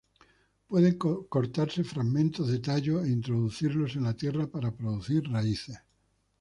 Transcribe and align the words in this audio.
Pueden 0.65 0.97
cortarse 0.97 1.83
fragmentos 1.83 2.47
de 2.47 2.57
tallo 2.57 3.03
e 3.05 3.09
introducirlos 3.11 3.95
en 3.97 4.05
la 4.05 4.15
tierra, 4.17 4.47
para 4.47 4.75
producir 4.75 5.29
raíces. 5.31 5.77